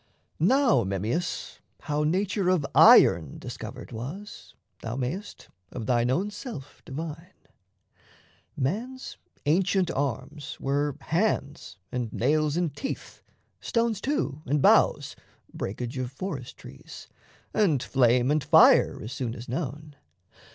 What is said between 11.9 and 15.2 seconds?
and nails and teeth, stones too and boughs